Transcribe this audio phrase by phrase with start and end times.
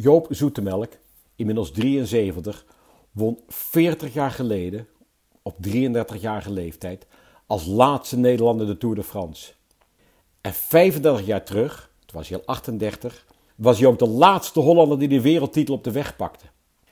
[0.00, 0.92] Joop Zoetemelk,
[1.36, 2.64] inmiddels 73,
[3.10, 4.86] won 40 jaar geleden,
[5.42, 7.06] op 33-jarige leeftijd,
[7.46, 9.52] als laatste Nederlander de Tour de France.
[10.40, 13.26] En 35 jaar terug, toen was al 38,
[13.56, 16.46] was Joop de laatste Hollander die de wereldtitel op de weg pakte.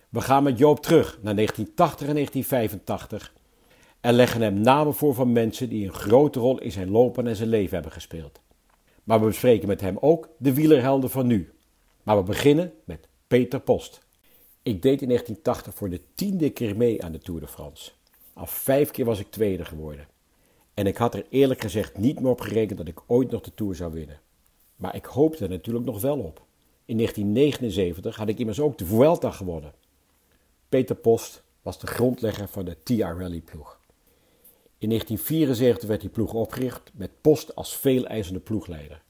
[0.08, 3.34] We gaan met Joop terug naar 1980 en 1985
[4.00, 7.36] en leggen hem namen voor van mensen die een grote rol in zijn lopen en
[7.36, 8.40] zijn leven hebben gespeeld.
[9.04, 11.50] Maar we bespreken met hem ook de wielerhelden van nu.
[12.06, 14.00] Maar we beginnen met Peter Post.
[14.62, 17.90] Ik deed in 1980 voor de tiende keer mee aan de Tour de France.
[18.32, 20.08] Al vijf keer was ik tweede geworden.
[20.74, 23.54] En ik had er eerlijk gezegd niet meer op gerekend dat ik ooit nog de
[23.54, 24.20] Tour zou winnen.
[24.76, 26.44] Maar ik hoopte er natuurlijk nog wel op.
[26.84, 29.72] In 1979 had ik immers ook de Vuelta gewonnen.
[30.68, 33.80] Peter Post was de grondlegger van de TR Rally ploeg.
[34.78, 39.04] In 1974 werd die ploeg opgericht met Post als veeleisende ploegleider.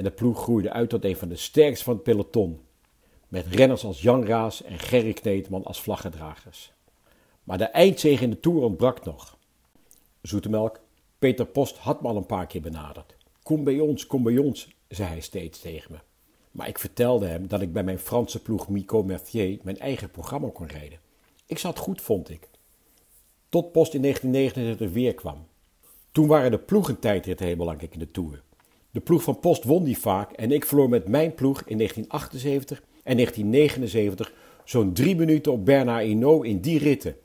[0.00, 2.60] En de ploeg groeide uit tot een van de sterkste van het peloton.
[3.28, 6.72] Met renners als Jan Raas en Gerry Kneteman als vlaggedragers.
[7.44, 9.36] Maar de eindzege in de Tour ontbrak nog.
[10.22, 10.80] Zoetemelk,
[11.18, 13.16] Peter Post had me al een paar keer benaderd.
[13.42, 15.98] Kom bij ons, kom bij ons, zei hij steeds tegen me.
[16.50, 20.48] Maar ik vertelde hem dat ik bij mijn Franse ploeg Mico Mercier mijn eigen programma
[20.52, 20.98] kon rijden.
[21.46, 22.48] Ik zat goed, vond ik.
[23.48, 25.46] Tot Post in 1999 weer kwam.
[26.12, 28.42] Toen waren de ploegentijdritten heel belangrijk in de Tour.
[28.90, 32.78] De ploeg van Post won die vaak en ik verloor met mijn ploeg in 1978
[32.78, 34.32] en 1979
[34.64, 37.16] zo'n drie minuten op Bernard Hinault in die ritten.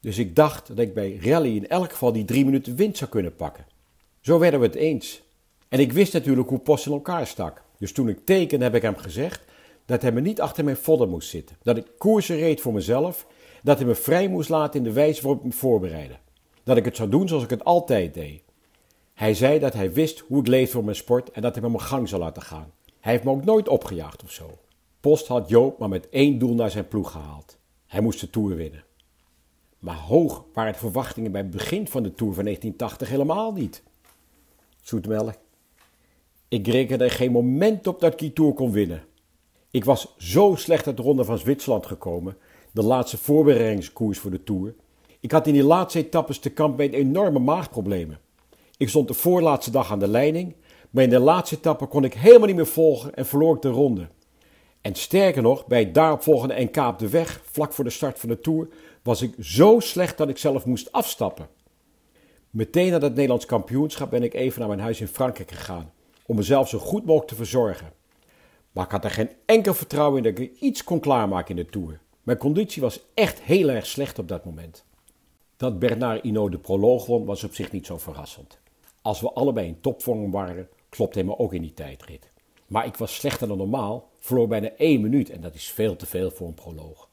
[0.00, 3.10] Dus ik dacht dat ik bij rally in elk geval die drie minuten winst zou
[3.10, 3.66] kunnen pakken.
[4.20, 5.22] Zo werden we het eens.
[5.68, 7.62] En ik wist natuurlijk hoe Post in elkaar stak.
[7.78, 9.44] Dus toen ik tekende heb ik hem gezegd
[9.84, 11.56] dat hij me niet achter mijn vodder moest zitten.
[11.62, 13.26] Dat ik koersen reed voor mezelf.
[13.62, 16.16] Dat hij me vrij moest laten in de wijze waarop ik me voorbereidde.
[16.64, 18.42] Dat ik het zou doen zoals ik het altijd deed.
[19.18, 21.68] Hij zei dat hij wist hoe ik leefde voor mijn sport en dat hij me
[21.68, 22.72] mijn gang zou laten gaan.
[23.00, 24.58] Hij heeft me ook nooit opgejaagd of zo.
[25.00, 27.58] Post had Joop maar met één doel naar zijn ploeg gehaald.
[27.86, 28.84] Hij moest de Tour winnen.
[29.78, 33.82] Maar hoog waren de verwachtingen bij het begin van de Tour van 1980 helemaal niet.
[34.80, 35.34] Zoetmelk.
[36.48, 39.04] Ik rekende er geen moment op dat ik die Tour kon winnen.
[39.70, 42.36] Ik was zo slecht uit de ronde van Zwitserland gekomen,
[42.72, 44.74] de laatste voorbereidingskoers voor de Tour.
[45.20, 48.20] Ik had in die laatste etappes te kamp met enorme maagproblemen.
[48.78, 50.54] Ik stond de voorlaatste dag aan de leiding,
[50.90, 53.68] maar in de laatste etappe kon ik helemaal niet meer volgen en verloor ik de
[53.68, 54.08] ronde.
[54.80, 58.28] En sterker nog, bij het daaropvolgende NK op de weg, vlak voor de start van
[58.28, 58.68] de Tour,
[59.02, 61.48] was ik zo slecht dat ik zelf moest afstappen.
[62.50, 65.92] Meteen na het Nederlands kampioenschap ben ik even naar mijn huis in Frankrijk gegaan,
[66.26, 67.92] om mezelf zo goed mogelijk te verzorgen.
[68.72, 71.70] Maar ik had er geen enkel vertrouwen in dat ik iets kon klaarmaken in de
[71.70, 72.00] Tour.
[72.22, 74.84] Mijn conditie was echt heel erg slecht op dat moment.
[75.56, 78.58] Dat Bernard Hinault de proloog won was op zich niet zo verrassend.
[79.08, 82.30] Als we allebei in topvorm waren, klopte hij me ook in die tijdrit.
[82.66, 86.06] Maar ik was slechter dan normaal, verloor bijna één minuut en dat is veel te
[86.06, 87.08] veel voor een proloog.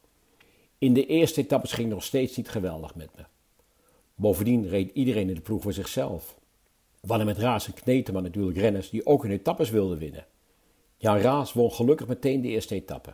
[0.78, 3.24] In de eerste etappes ging het nog steeds niet geweldig met me.
[4.16, 6.40] Bovendien reed iedereen in de ploeg voor zichzelf.
[7.02, 10.26] We met Raas en Kneteman natuurlijk renners die ook hun etappes wilden winnen.
[10.98, 13.14] Jan Raas won gelukkig meteen de eerste etappe.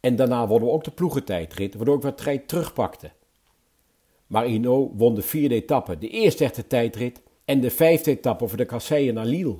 [0.00, 3.10] En daarna wonnen we ook de ploegentijdrit, waardoor ik wat tijd terugpakte.
[4.26, 7.22] Maar Ino won de vierde etappe, de eerste echte tijdrit
[7.52, 9.58] en de vijfde etappe voor de kasseien naar Lille.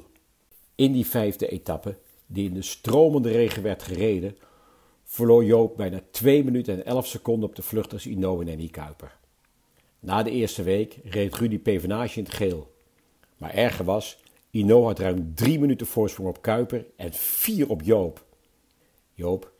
[0.74, 4.36] In die vijfde etappe, die in de stromende regen werd gereden,
[5.04, 9.18] verloor Joop bijna 2 minuten en 11 seconden op de vluchters Ino en Kuiper.
[10.00, 12.74] Na de eerste week reed Rudy Pevenage in het geel.
[13.36, 14.18] Maar erger was,
[14.50, 18.24] Ino had ruim 3 minuten voorsprong op Kuiper en 4 op Joop.
[19.14, 19.52] Joop,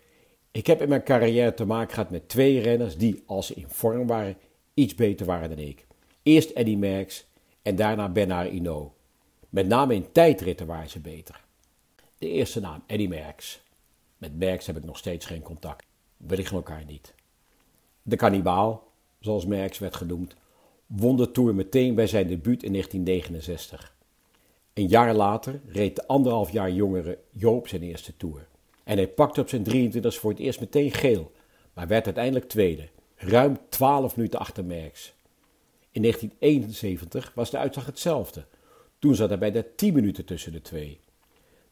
[0.51, 3.69] ik heb in mijn carrière te maken gehad met twee renners die, als ze in
[3.69, 4.37] vorm waren,
[4.75, 5.87] iets beter waren dan ik.
[6.23, 7.31] Eerst Eddie Merckx
[7.63, 8.93] en daarna Bernard Hinault.
[9.49, 11.45] Met name in tijdritten waren ze beter.
[12.19, 13.63] De eerste naam, Eddie Merckx.
[14.19, 15.87] Met Merckx heb ik nog steeds geen contact.
[16.17, 17.15] We liggen elkaar niet.
[18.03, 20.35] De kannibaal, zoals Merckx werd genoemd,
[20.87, 23.97] won de Tour meteen bij zijn debuut in 1969.
[24.75, 28.47] Een jaar later reed de anderhalf jaar jongere Joop zijn eerste Tour.
[28.85, 31.33] En hij pakte op zijn 23 voor het eerst meteen geel,
[31.73, 35.15] maar werd uiteindelijk tweede, ruim 12 minuten achter Merckx.
[35.93, 38.45] In 1971 was de uitslag hetzelfde.
[38.99, 41.01] Toen zat hij bij de 10 minuten tussen de twee.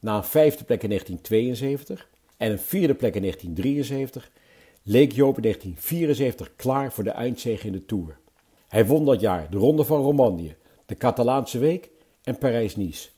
[0.01, 4.31] Na een vijfde plek in 1972 en een vierde plek in 1973
[4.83, 8.19] leek Joop in 1974 klaar voor de eindzege in de Tour.
[8.69, 10.57] Hij won dat jaar de Ronde van Romandie,
[10.87, 11.91] de Catalaanse Week
[12.23, 13.09] en Parijs-Nice.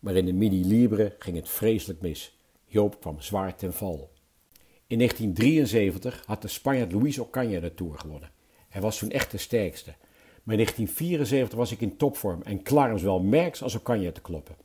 [0.00, 2.38] Maar in de Midi Libre ging het vreselijk mis.
[2.66, 4.10] Joop kwam zwaar ten val.
[4.86, 8.30] In 1973 had de Spanjaard Luis Ocaña de Tour gewonnen.
[8.68, 9.94] Hij was toen echt de sterkste.
[10.46, 14.20] Maar in 1974 was ik in topvorm en klaar om zowel Merckx als Ocaña te
[14.20, 14.56] kloppen.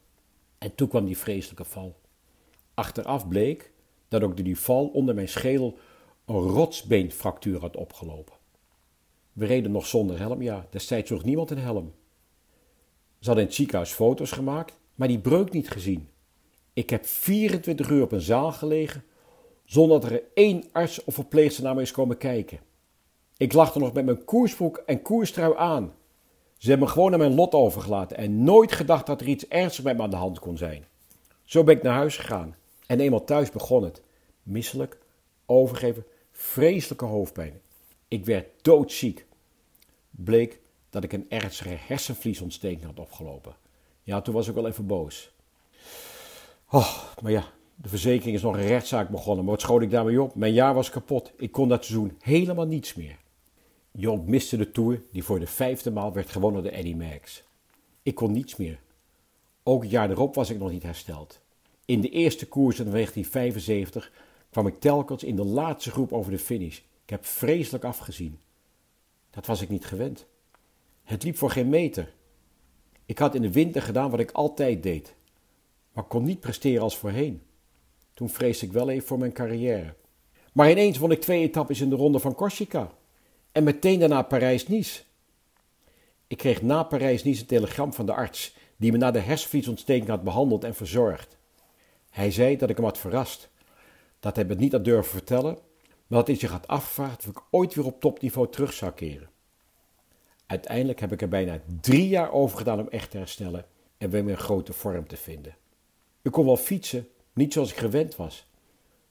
[0.58, 1.96] En toen kwam die vreselijke val.
[2.74, 3.72] Achteraf bleek
[4.08, 5.78] dat ook door die val onder mijn schedel
[6.26, 8.34] een rotsbeenfractuur had opgelopen.
[9.34, 11.94] We reden nog zonder helm, ja, destijds nog niemand een helm.
[13.20, 16.10] Ze hadden in het ziekenhuis foto's gemaakt, maar die breuk niet gezien.
[16.74, 19.04] Ik heb 24 uur op een zaal gelegen
[19.66, 22.60] zonder dat er één arts of verpleegster naar me is komen kijken.
[23.42, 25.94] Ik lag er nog met mijn koersbroek en koerstrui aan.
[26.58, 29.88] Ze hebben me gewoon aan mijn lot overgelaten en nooit gedacht dat er iets ernstigs
[29.88, 30.86] met me aan de hand kon zijn.
[31.44, 32.56] Zo ben ik naar huis gegaan
[32.88, 34.02] en eenmaal thuis begon het.
[34.44, 34.98] Misselijk,
[35.46, 37.62] overgeven, vreselijke hoofdpijn.
[38.08, 39.26] Ik werd doodziek.
[40.10, 40.60] Bleek
[40.90, 43.56] dat ik een ernstige hersenvliesontsteking had opgelopen.
[44.04, 45.32] Ja, toen was ik wel even boos.
[46.70, 47.46] Oh, maar ja,
[47.76, 49.44] de verzekering is nog een rechtszaak begonnen.
[49.44, 50.36] Maar wat schoot ik daarmee op?
[50.36, 51.32] Mijn jaar was kapot.
[51.38, 53.20] Ik kon dat seizoen helemaal niets meer.
[53.94, 57.44] Joop miste de Tour die voor de vijfde maal werd gewonnen door Eddie Merckx.
[58.04, 58.80] Ik kon niets meer.
[59.64, 61.42] Ook het jaar erop was ik nog niet hersteld.
[61.86, 64.12] In de eerste koers in 1975
[64.50, 66.78] kwam ik telkens in de laatste groep over de finish.
[66.78, 68.40] Ik heb vreselijk afgezien.
[69.30, 70.26] Dat was ik niet gewend.
[71.04, 72.14] Het liep voor geen meter.
[73.06, 75.16] Ik had in de winter gedaan wat ik altijd deed,
[75.94, 77.42] maar kon niet presteren als voorheen.
[78.14, 79.96] Toen vreesde ik wel even voor mijn carrière.
[80.54, 82.92] Maar ineens won ik twee etappes in de ronde van Corsica.
[83.52, 85.02] En meteen daarna Parijs-Nice.
[86.28, 90.24] Ik kreeg na Parijs-Nice een telegram van de arts die me na de hersenvliesontsteking had
[90.24, 91.38] behandeld en verzorgd.
[92.10, 93.50] Hij zei dat ik hem had verrast.
[94.20, 95.58] Dat hij me niet had durven vertellen,
[96.08, 99.30] maar dat hij zich had afgevraagd of ik ooit weer op topniveau terug zou keren.
[100.46, 103.66] Uiteindelijk heb ik er bijna drie jaar over gedaan om echt te herstellen
[103.98, 105.56] en weer een grote vorm te vinden.
[106.22, 108.46] Ik kon wel fietsen, niet zoals ik gewend was.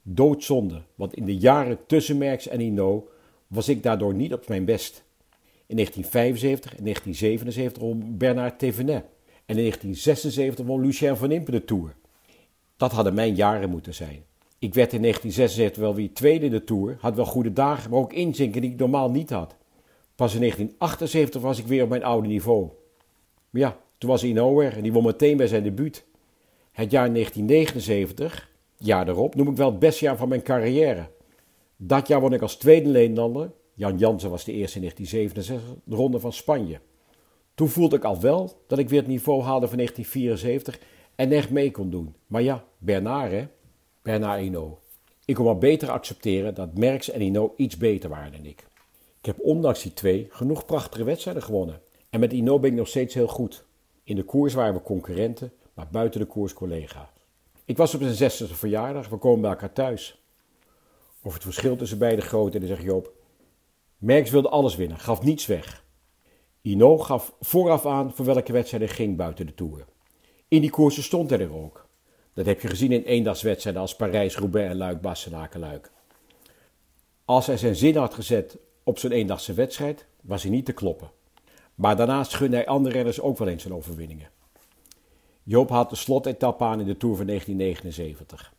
[0.03, 3.09] Doodzonde, want in de jaren tussen Merckx en Ino
[3.50, 5.05] was ik daardoor niet op mijn best.
[5.67, 9.05] In 1975 en 1977 won Bernard Thévenet
[9.47, 11.94] en in 1976 won Lucien van Impe de Tour.
[12.76, 14.25] Dat hadden mijn jaren moeten zijn.
[14.58, 17.99] Ik werd in 1976 wel weer tweede in de Tour, had wel goede dagen, maar
[17.99, 19.56] ook inzinken die ik normaal niet had.
[20.14, 22.69] Pas in 1978 was ik weer op mijn oude niveau.
[23.50, 26.05] Maar ja, toen was Ino er en die won meteen bij zijn debuut.
[26.73, 31.08] Het jaar 1979, jaar erop, noem ik wel het beste jaar van mijn carrière.
[31.82, 35.97] Dat jaar won ik als tweede Nederlander, Jan Jansen was de eerste in 1967, de
[35.97, 36.81] Ronde van Spanje.
[37.55, 41.50] Toen voelde ik al wel dat ik weer het niveau haalde van 1974 en echt
[41.50, 42.15] mee kon doen.
[42.27, 43.47] Maar ja, Bernard hè,
[44.03, 44.79] Bernard Hinault.
[45.25, 48.67] Ik kon wel beter accepteren dat Merckx en Hinault iets beter waren dan ik.
[49.19, 51.81] Ik heb ondanks die twee genoeg prachtige wedstrijden gewonnen.
[52.11, 53.65] En met Hinault ben ik nog steeds heel goed.
[54.05, 57.09] In de koers waren we concurrenten, maar buiten de koers collega's.
[57.65, 60.20] Ik was op zijn 60ste verjaardag, we komen bij elkaar thuis.
[61.23, 63.13] Over het verschil tussen beide groot en dan zegt Joop...
[63.99, 65.85] Merckx wilde alles winnen, gaf niets weg.
[66.63, 69.85] Ino gaf vooraf aan voor welke wedstrijd hij ging buiten de Tour.
[70.49, 71.89] In die koersen stond hij er ook.
[72.35, 75.91] Dat heb je gezien in eendagswedstrijden als Parijs, Roubaix en Luik, Bastenaken, Luik.
[77.25, 81.11] Als hij zijn zin had gezet op zijn eendagse wedstrijd, was hij niet te kloppen.
[81.75, 84.31] Maar daarnaast gunde hij andere renners ook wel eens zijn overwinningen.
[85.43, 88.53] Joop had de slotetappe aan in de Tour van 1979.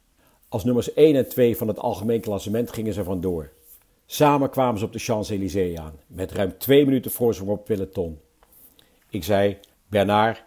[0.52, 3.52] Als nummers 1 en 2 van het algemeen klassement gingen ze vandoor.
[4.06, 8.20] Samen kwamen ze op de Champs-Élysées aan, met ruim twee minuten voorsprong op peloton.
[9.10, 9.58] Ik zei,
[9.88, 10.44] Bernard,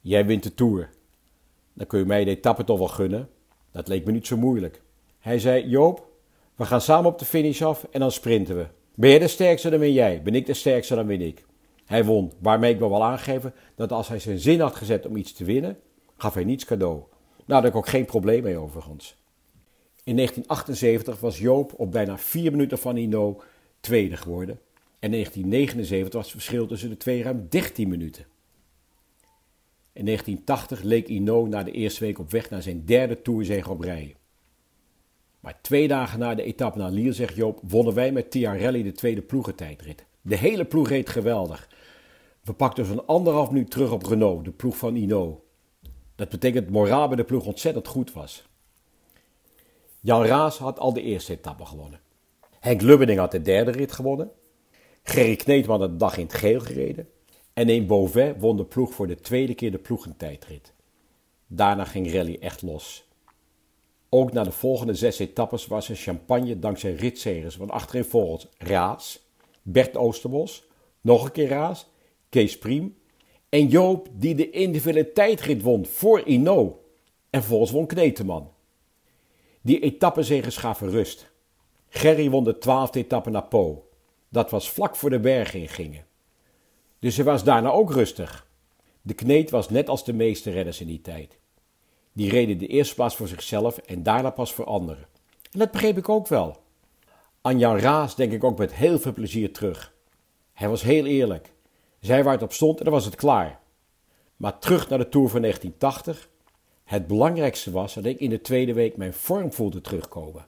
[0.00, 0.90] jij wint de Tour.
[1.72, 3.28] Dan kun je mij de etappe toch wel gunnen.
[3.72, 4.82] Dat leek me niet zo moeilijk.
[5.18, 6.06] Hij zei, Joop,
[6.54, 8.66] we gaan samen op de finish af en dan sprinten we.
[8.94, 10.22] Ben jij de sterkste, dan ben jij.
[10.22, 11.44] Ben ik de sterkste, dan win ik.
[11.84, 15.16] Hij won, waarmee ik me wel aangeven dat als hij zijn zin had gezet om
[15.16, 15.78] iets te winnen,
[16.16, 16.94] gaf hij niets cadeau.
[16.96, 17.08] Nou,
[17.46, 19.18] daar had ik ook geen probleem mee overigens.
[20.10, 23.42] In 1978 was Joop op bijna vier minuten van Ino
[23.80, 24.60] tweede geworden.
[24.98, 28.24] En in 1979 was het verschil tussen de twee ruim 13 minuten.
[29.92, 33.80] In 1980 leek Ino na de eerste week op weg naar zijn derde toerzege op
[33.80, 34.16] rij.
[35.40, 38.92] Maar twee dagen na de etappe naar Lier, zegt Joop, wonnen wij met Tiarelli de
[38.92, 40.04] tweede ploegentijdrit.
[40.20, 41.68] De hele ploeg reed geweldig.
[42.42, 45.44] We pakten zo'n anderhalf minuut terug op Renault, de ploeg van Ino.
[46.14, 48.48] Dat betekent dat moraal bij de ploeg ontzettend goed was.
[50.02, 52.00] Jan Raas had al de eerste etappe gewonnen.
[52.60, 54.30] Henk Lubbening had de derde rit gewonnen.
[55.02, 57.08] Gerry Kneetman had de dag in het geel gereden.
[57.52, 60.72] En een Beauvais won de ploeg voor de tweede keer de ploegentijdrit.
[61.46, 63.08] Daarna ging rally echt los.
[64.08, 69.20] Ook na de volgende zes etappes was er champagne dankzij ritzegers van achterin volgens Raas,
[69.62, 70.64] Bert Oosterbos,
[71.00, 71.86] nog een keer Raas,
[72.28, 72.96] Kees Priem
[73.48, 76.84] en Joop die de individuele tijdrit won voor Ino.
[77.30, 78.49] En volgens won Kneteman.
[79.60, 81.30] Die etappenzegers gaven rust.
[81.88, 83.88] Gerry won de twaalfde etappe naar Po.
[84.28, 86.06] Dat was vlak voor de bergen ingingen.
[86.98, 88.48] Dus hij was daarna ook rustig.
[89.02, 91.38] De kneet was net als de meeste redders in die tijd.
[92.12, 95.06] Die reden de eerste plaats voor zichzelf en daarna pas voor anderen.
[95.52, 96.56] En dat begreep ik ook wel.
[97.40, 99.94] Aan Jan Raas denk ik ook met heel veel plezier terug.
[100.52, 101.52] Hij was heel eerlijk.
[102.00, 103.60] Zij waar het op stond en dan was het klaar.
[104.36, 106.29] Maar terug naar de Tour van 1980.
[106.90, 110.46] Het belangrijkste was dat ik in de tweede week mijn vorm voelde terugkomen.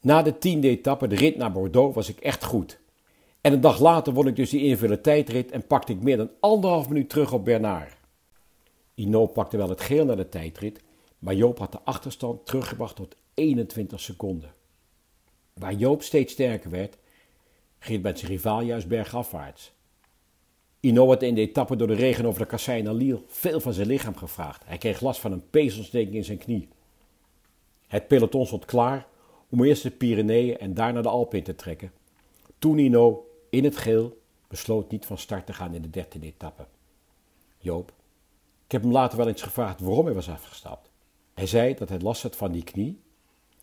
[0.00, 2.78] Na de tiende etappe, de rit naar Bordeaux, was ik echt goed.
[3.40, 6.30] En een dag later won ik dus die invulle tijdrit en pakte ik meer dan
[6.40, 7.96] anderhalf minuut terug op Bernard.
[8.94, 10.80] Ino pakte wel het geel naar de tijdrit,
[11.18, 14.54] maar Joop had de achterstand teruggebracht tot 21 seconden.
[15.52, 16.96] Waar Joop steeds sterker werd,
[17.78, 19.72] ging het met zijn rivaal juist bergafwaarts.
[20.86, 23.72] Ino had in de etappe door de regen over de kassein naar Lille veel van
[23.72, 24.62] zijn lichaam gevraagd.
[24.66, 26.68] Hij kreeg last van een peesontsteking in zijn knie.
[27.86, 29.06] Het peloton stond klaar
[29.48, 31.92] om eerst de Pyreneeën en daarna de Alpen in te trekken.
[32.58, 36.66] Toen Ino, in het geel, besloot niet van start te gaan in de dertiende etappe.
[37.58, 37.92] Joop,
[38.64, 40.90] ik heb hem later wel eens gevraagd waarom hij was afgestapt.
[41.34, 43.00] Hij zei dat hij last had van die knie,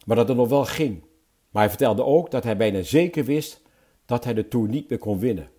[0.06, 1.04] maar dat het nog wel ging.
[1.50, 3.62] Maar hij vertelde ook dat hij bijna zeker wist
[4.06, 5.52] dat hij de Tour niet meer kon winnen.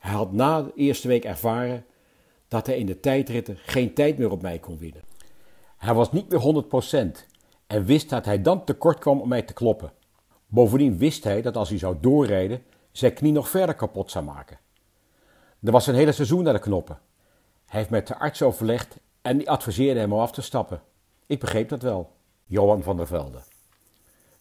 [0.00, 1.84] Hij had na de eerste week ervaren
[2.48, 5.02] dat hij in de tijdritten geen tijd meer op mij kon winnen.
[5.76, 6.64] Hij was niet meer
[7.20, 7.26] 100%
[7.66, 9.92] en wist dat hij dan tekort kwam om mij te kloppen.
[10.46, 14.58] Bovendien wist hij dat als hij zou doorrijden, zijn knie nog verder kapot zou maken.
[15.62, 16.98] Er was een hele seizoen naar de knoppen.
[17.66, 20.82] Hij heeft met de arts overlegd en die adviseerde hem om af te stappen.
[21.26, 22.12] Ik begreep dat wel.
[22.44, 23.38] Johan van der Velde.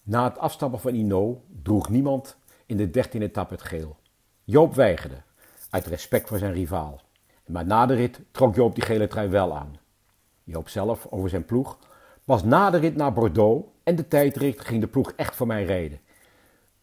[0.03, 3.97] Na het afstappen van Ino droeg niemand in de dertiende etappe het geel.
[4.43, 5.21] Joop weigerde,
[5.69, 7.01] uit respect voor zijn rivaal.
[7.45, 9.77] Maar na de rit trok Joop die gele trui wel aan.
[10.43, 11.77] Joop zelf over zijn ploeg.
[12.25, 15.65] Pas na de rit naar Bordeaux en de tijdrit ging de ploeg echt voor mij
[15.65, 15.99] rijden.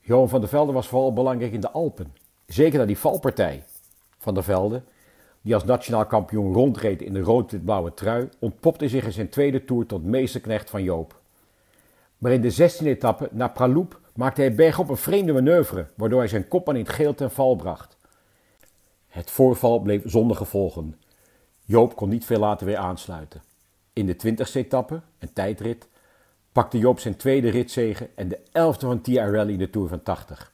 [0.00, 2.14] Johan van der Velde was vooral belangrijk in de Alpen.
[2.46, 3.64] Zeker na die valpartij.
[4.18, 4.82] Van der Velde,
[5.42, 9.86] die als nationaal kampioen rondreed in de rood-wit-blauwe trui, ontpopte zich in zijn tweede toer
[9.86, 11.20] tot meesterknecht van Joop.
[12.18, 16.28] Maar in de 16e etappe naar Praloup maakte hij bergop een vreemde manoeuvre, waardoor hij
[16.28, 17.95] zijn kopman in het geel ten val bracht.
[19.16, 21.00] Het voorval bleef zonder gevolgen.
[21.64, 23.42] Joop kon niet veel later weer aansluiten.
[23.92, 25.88] In de 20e etappe, een tijdrit,
[26.52, 30.02] pakte Joop zijn tweede ritzege en de 11e van TR Rally in de Tour van
[30.02, 30.52] 80.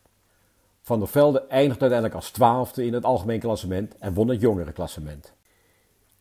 [0.83, 4.73] Van der Velde eindigde uiteindelijk als twaalfde in het algemeen klassement en won het jongere
[4.73, 5.33] klassement.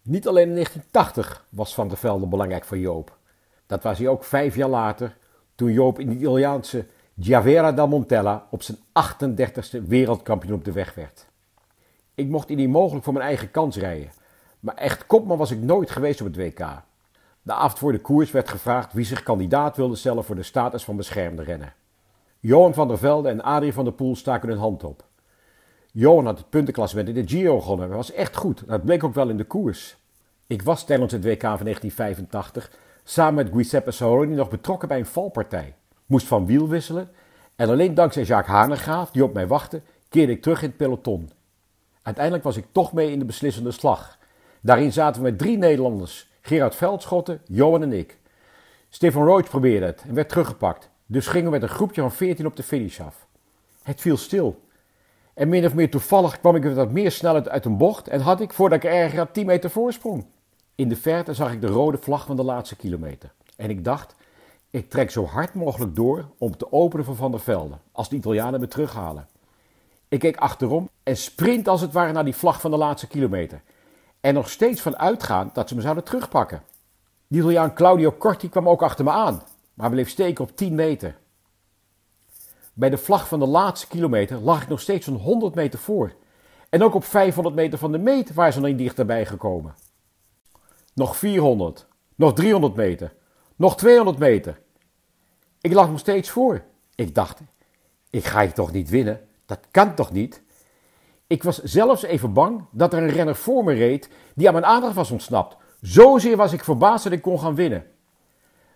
[0.02, 3.18] Niet alleen in 1980 was Van der Velde belangrijk voor Joop.
[3.66, 5.18] Dat was hij ook vijf jaar later,
[5.56, 6.86] toen Joop in de Italiaanse
[7.20, 11.30] Giavera da Montella op zijn 38e wereldkampioen op de weg werd.
[12.16, 14.12] Ik mocht in die mogelijk voor mijn eigen kans rijden,
[14.60, 16.84] maar echt kopman was ik nooit geweest op het WK.
[17.42, 20.84] De avond voor de koers werd gevraagd wie zich kandidaat wilde stellen voor de status
[20.84, 21.74] van beschermde renner.
[22.40, 25.04] Johan van der Velde en Adrie van der Poel staken hun hand op.
[25.92, 27.88] Johan had het puntenklassement in de Giro gewonnen.
[27.88, 28.64] Hij was echt goed.
[28.68, 29.98] Dat bleek ook wel in de koers.
[30.48, 32.72] Ik was tijdens het WK van 1985
[33.04, 35.76] samen met Giuseppe Saroni nog betrokken bij een valpartij.
[36.06, 37.10] Moest van wiel wisselen
[37.56, 41.30] en alleen dankzij Jacques Hanegraaf, die op mij wachtte, keerde ik terug in het peloton.
[42.02, 44.18] Uiteindelijk was ik toch mee in de beslissende slag.
[44.62, 48.20] Daarin zaten we met drie Nederlanders: Gerard Veldschotten, Johan en ik.
[48.90, 50.90] Stefan Roach probeerde het en werd teruggepakt.
[51.06, 53.28] Dus gingen we met een groepje van 14 op de finish af.
[53.84, 54.62] Het viel stil.
[55.34, 58.20] En min of meer toevallig kwam ik met wat meer snelheid uit een bocht en
[58.20, 60.26] had ik, voordat ik erger had, 10 meter voorsprong.
[60.76, 63.34] In de verte zag ik de rode vlag van de laatste kilometer.
[63.56, 64.16] En ik dacht,
[64.70, 68.16] ik trek zo hard mogelijk door om te openen voor Van der Velde, als de
[68.16, 69.28] Italianen me terughalen.
[70.08, 73.62] Ik keek achterom en sprint als het ware naar die vlag van de laatste kilometer.
[74.22, 76.64] En nog steeds van uitgaan dat ze me zouden terugpakken.
[77.28, 81.18] Die Claudio Corti kwam ook achter me aan, maar bleef steken op 10 meter.
[82.74, 86.14] Bij de vlag van de laatste kilometer lag ik nog steeds zo'n 100 meter voor.
[86.70, 89.76] En ook op 500 meter van de meet waren ze nog niet dichterbij gekomen.
[90.94, 93.14] Nog 400, nog 300 meter,
[93.56, 94.62] nog 200 meter.
[95.62, 96.64] Ik lag nog steeds voor.
[96.96, 97.40] Ik dacht,
[98.10, 99.28] ik ga je toch niet winnen?
[99.46, 100.42] Dat kan toch niet?
[101.32, 104.66] Ik was zelfs even bang dat er een renner voor me reed die aan mijn
[104.66, 105.58] aandacht was ontsnapt.
[105.82, 107.86] Zozeer was ik verbaasd dat ik kon gaan winnen.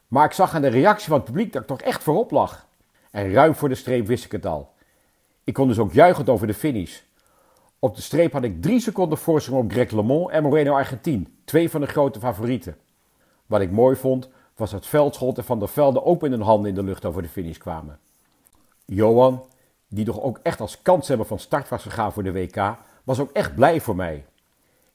[0.08, 2.68] Maar ik zag aan de reactie van het publiek dat ik toch echt voorop lag.
[3.12, 4.74] En ruim voor de streep wist ik het al.
[5.44, 7.00] Ik kon dus ook juichend over de finish.
[7.80, 11.70] Op de streep had ik drie seconden voorsprong op Greg LeMond en Moreno Argentin, twee
[11.70, 12.78] van de grote favorieten.
[13.46, 16.70] Wat ik mooi vond, was dat Veldschot en Van der Velde ook met hun handen
[16.70, 18.00] in de lucht over de finish kwamen.
[18.86, 19.46] Johan,
[19.96, 23.32] die toch ook echt als kanshebber van start was gegaan voor de WK, was ook
[23.32, 24.26] echt blij voor mij.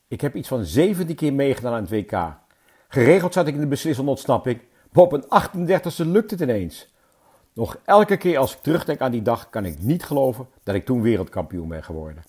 [0.09, 2.37] Ik heb iets van 17 keer meegedaan aan het WK.
[2.89, 4.61] Geregeld zat ik in de beslissende ontsnapping,
[4.93, 6.89] maar op een 38e lukt het ineens.
[7.53, 10.85] Nog elke keer als ik terugdenk aan die dag, kan ik niet geloven dat ik
[10.85, 12.23] toen wereldkampioen ben geworden.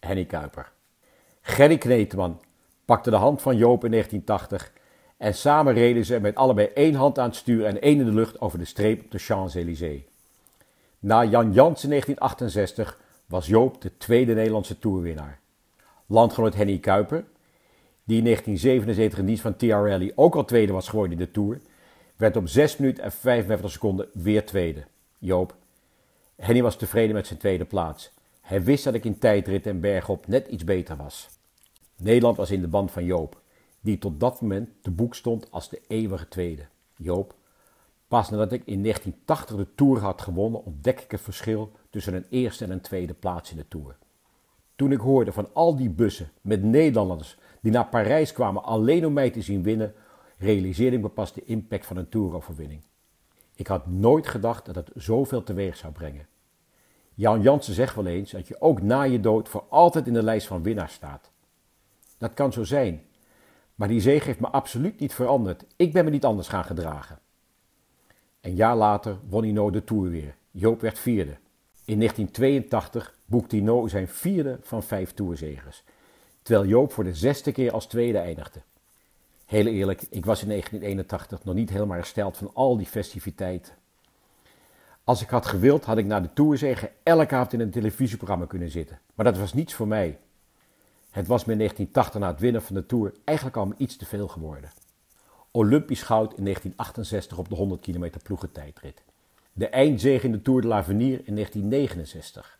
[0.00, 0.72] Henny Kuiper.
[1.40, 2.40] Gerry Kneteman
[2.84, 4.72] pakte de hand van Joop in 1980
[5.16, 8.12] En samen reden ze met allebei één hand aan het stuur en één in de
[8.12, 10.02] lucht over de streep op de Champs-Élysées.
[11.06, 15.40] Na Jan Jans in 1968 was Joop de tweede Nederlandse toerwinnaar.
[16.06, 17.24] Landgenoot Henny Kuiper,
[18.04, 21.30] die in 1977 in dienst van TR Rally ook al tweede was geworden in de
[21.30, 21.60] Tour,
[22.16, 24.84] werd op 6 minuten en 55 seconden weer tweede.
[25.18, 25.56] Joop.
[26.36, 28.12] Henny was tevreden met zijn tweede plaats.
[28.40, 31.28] Hij wist dat ik in tijdrit en bergop net iets beter was.
[31.96, 33.40] Nederland was in de band van Joop,
[33.80, 36.66] die tot dat moment te boek stond als de eeuwige tweede.
[36.96, 37.34] Joop.
[38.08, 42.26] Pas nadat ik in 1980 de Tour had gewonnen, ontdek ik het verschil tussen een
[42.30, 43.96] eerste en een tweede plaats in de Tour.
[44.76, 49.12] Toen ik hoorde van al die bussen met Nederlanders die naar Parijs kwamen alleen om
[49.12, 49.94] mij te zien winnen,
[50.38, 52.82] realiseerde ik me pas de impact van een toeroverwinning.
[53.54, 56.26] Ik had nooit gedacht dat het zoveel teweeg zou brengen.
[57.14, 60.22] Jan Jansen zegt wel eens dat je ook na je dood voor altijd in de
[60.22, 61.30] lijst van winnaars staat.
[62.18, 63.02] Dat kan zo zijn,
[63.74, 65.64] maar die zege heeft me absoluut niet veranderd.
[65.76, 67.18] Ik ben me niet anders gaan gedragen.
[68.46, 70.34] Een jaar later won Hino de Tour weer.
[70.50, 71.36] Joop werd vierde.
[71.84, 75.82] In 1982 boekte Hino zijn vierde van vijf Tourzegers,
[76.42, 78.60] terwijl Joop voor de zesde keer als tweede eindigde.
[79.46, 83.74] Heel eerlijk, ik was in 1981 nog niet helemaal hersteld van al die festiviteiten.
[85.04, 88.70] Als ik had gewild, had ik na de Tourzege elke avond in een televisieprogramma kunnen
[88.70, 89.00] zitten.
[89.14, 90.18] Maar dat was niets voor mij.
[91.10, 94.04] Het was me in 1980 na het winnen van de Tour eigenlijk al iets te
[94.04, 94.70] veel geworden.
[95.56, 99.02] Olympisch goud in 1968 op de 100 kilometer ploegentijdrit.
[99.52, 102.58] De eindzege in de Tour de l'Avenir in 1969.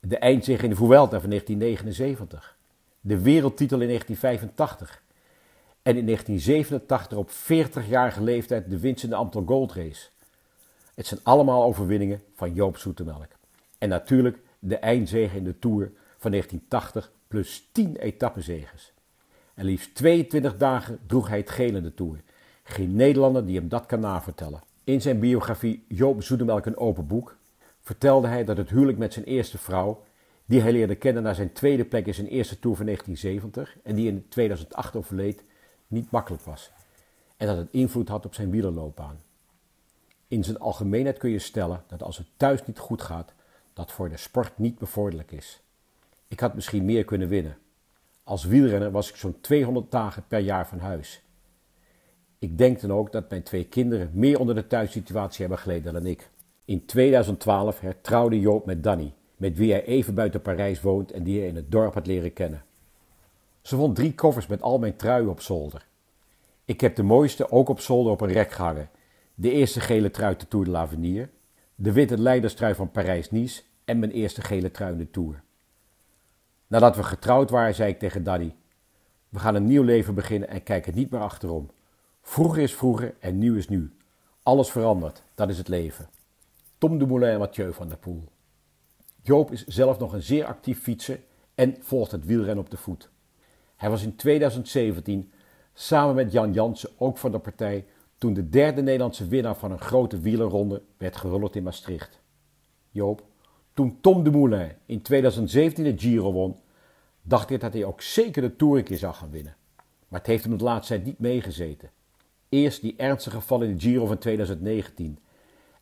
[0.00, 2.56] De eindzege in de Vuelta van 1979.
[3.00, 5.02] De wereldtitel in 1985.
[5.82, 10.08] En in 1987 op 40-jarige leeftijd de winst in de Amstel Gold Race.
[10.94, 13.28] Het zijn allemaal overwinningen van Joop Zoetemelk.
[13.78, 18.93] En natuurlijk de eindzege in de Tour van 1980 plus 10 etappenzegers.
[19.54, 22.22] En liefst 22 dagen droeg hij het geel in de Tour.
[22.62, 24.62] Geen Nederlander die hem dat kan navertellen.
[24.84, 27.36] In zijn biografie Joop Zoetemelk een open boek
[27.80, 30.04] vertelde hij dat het huwelijk met zijn eerste vrouw,
[30.44, 33.94] die hij leerde kennen na zijn tweede plek in zijn eerste Tour van 1970 en
[33.94, 35.44] die in 2008 overleed,
[35.86, 36.70] niet makkelijk was.
[37.36, 39.20] En dat het invloed had op zijn wielerloopbaan.
[40.28, 43.32] In zijn algemeenheid kun je stellen dat als het thuis niet goed gaat,
[43.72, 45.60] dat voor de sport niet bevorderlijk is.
[46.28, 47.56] Ik had misschien meer kunnen winnen.
[48.24, 51.22] Als wielrenner was ik zo'n 200 dagen per jaar van huis.
[52.38, 56.06] Ik denk dan ook dat mijn twee kinderen meer onder de thuissituatie hebben geleden dan
[56.06, 56.30] ik.
[56.64, 61.38] In 2012 hertrouwde Joop met Danny, met wie hij even buiten Parijs woont en die
[61.38, 62.64] hij in het dorp had leren kennen.
[63.62, 65.86] Ze vond drie koffers met al mijn truien op zolder.
[66.64, 68.90] Ik heb de mooiste ook op zolder op een rek gehangen.
[69.34, 71.30] De eerste gele trui de Tour de l'Avenir,
[71.74, 75.42] de witte leiderstrui van Parijs-Nice en mijn eerste gele trui in de Tour.
[76.66, 78.54] Nadat we getrouwd waren, zei ik tegen Danny:
[79.28, 81.70] We gaan een nieuw leven beginnen en kijken niet meer achterom.
[82.22, 83.96] Vroeger is vroeger en nu is nu.
[84.42, 86.08] Alles verandert, dat is het leven.
[86.78, 88.24] Tom Dumoulin en Mathieu van der Poel.
[89.22, 91.20] Joop is zelf nog een zeer actief fietser
[91.54, 93.10] en volgt het wielrennen op de voet.
[93.76, 95.32] Hij was in 2017
[95.74, 97.86] samen met Jan Jansen ook van de partij
[98.18, 102.20] toen de derde Nederlandse winnaar van een grote wielerronde werd gerullerd in Maastricht.
[102.90, 103.22] Joop,
[103.74, 106.56] toen Tom Dumoulin in 2017 de Giro won,
[107.22, 109.56] dacht ik dat hij ook zeker de Tour een keer zou gaan winnen.
[110.08, 111.90] Maar het heeft hem de laatste tijd niet meegezeten.
[112.48, 115.18] Eerst die ernstige val in de Giro van 2019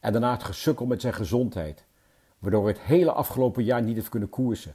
[0.00, 1.84] en daarna het gesukkel met zijn gezondheid,
[2.38, 4.74] waardoor hij het hele afgelopen jaar niet heeft kunnen koersen.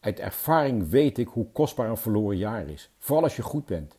[0.00, 3.96] Uit ervaring weet ik hoe kostbaar een verloren jaar is, vooral als je goed bent.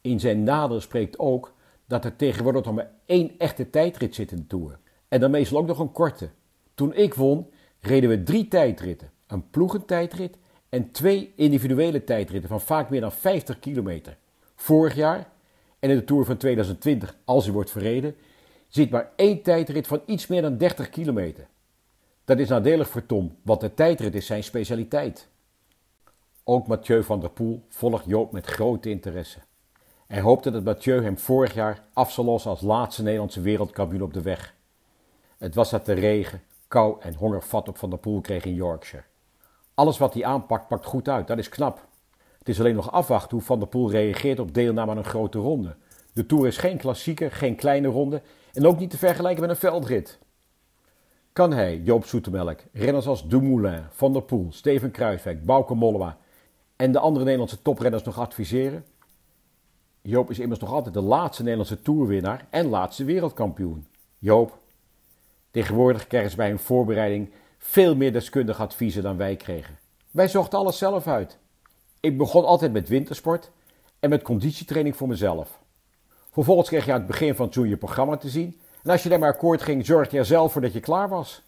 [0.00, 1.54] In zijn nadeel spreekt ook
[1.86, 4.78] dat er tegenwoordig nog maar één echte tijdrit zit in de Tour.
[5.08, 6.30] En dan meestal ook nog een korte.
[6.74, 9.10] Toen ik won, reden we drie tijdritten.
[9.26, 10.36] Een ploegentijdrit
[10.68, 14.16] en twee individuele tijdritten van vaak meer dan 50 kilometer.
[14.54, 15.28] Vorig jaar
[15.78, 18.16] en in de Tour van 2020, als hij wordt verreden,
[18.68, 21.46] zit maar één tijdrit van iets meer dan 30 kilometer.
[22.24, 25.28] Dat is nadelig voor Tom, want de tijdrit is zijn specialiteit.
[26.44, 29.38] Ook Mathieu van der Poel volgt Joop met grote interesse.
[30.06, 34.12] Hij hoopte dat Mathieu hem vorig jaar af zal lossen als laatste Nederlandse wereldkampioen op
[34.12, 34.54] de weg.
[35.38, 36.42] Het was dat de regen,
[36.74, 39.04] kou en honger vat op Van der Poel kreeg in Yorkshire.
[39.74, 41.86] Alles wat hij aanpakt, pakt goed uit, dat is knap.
[42.38, 45.38] Het is alleen nog afwachten hoe Van der Poel reageert op deelname aan een grote
[45.38, 45.76] ronde.
[46.12, 49.56] De Tour is geen klassieker, geen kleine ronde en ook niet te vergelijken met een
[49.56, 50.18] veldrit.
[51.32, 56.18] Kan hij, Joop Zoetemelk, renners als Dumoulin, Van der Poel, Steven Kruiswijk, Bauke Mollema
[56.76, 58.84] en de andere Nederlandse toprenners nog adviseren?
[60.02, 63.86] Joop is immers nog altijd de laatste Nederlandse toerwinnaar en laatste wereldkampioen.
[64.18, 64.62] Joop,
[65.54, 69.78] tegenwoordig krijgen ze bij een voorbereiding veel meer deskundige adviezen dan wij kregen.
[70.10, 71.38] Wij zochten alles zelf uit.
[72.00, 73.50] Ik begon altijd met wintersport
[74.00, 75.58] en met conditietraining voor mezelf.
[76.30, 78.60] Vervolgens kreeg je aan het begin van het seizoen je programma te zien.
[78.82, 81.42] En als je daarmee akkoord ging, zorgde je er zelf voor dat je klaar was.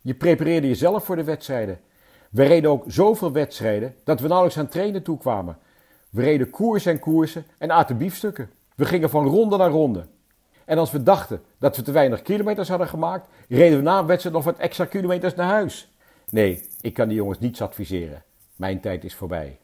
[0.00, 1.80] Je prepareerde jezelf voor de wedstrijden.
[2.30, 5.58] We reden ook zoveel wedstrijden dat we nauwelijks aan trainen toekwamen.
[6.10, 8.50] We reden koersen en koersen en aten biefstukken.
[8.74, 10.06] We gingen van ronde naar ronde.
[10.64, 14.06] En als we dachten dat we te weinig kilometers hadden gemaakt, reden we na een
[14.06, 15.92] wedstrijd nog wat extra kilometers naar huis.
[16.30, 18.22] Nee, ik kan die jongens niets adviseren.
[18.56, 19.58] Mijn tijd is voorbij.